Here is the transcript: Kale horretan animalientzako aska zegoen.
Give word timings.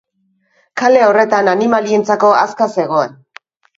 Kale 0.81 1.03
horretan 1.09 1.51
animalientzako 1.53 2.33
aska 2.41 2.69
zegoen. 2.79 3.15